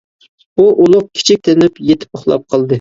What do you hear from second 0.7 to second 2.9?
ئۇلۇغ-كىچىك تىنىپ، يېتىپ ئۇخلاپ قالدى.